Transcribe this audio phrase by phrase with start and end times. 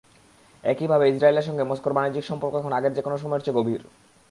[0.63, 3.81] একইভাবে ইসরায়েলের সঙ্গে মস্কোর বাণিজ্যিক সম্পর্ক এখন আগের যেকোনো সময়ের চেয়ে গভীর।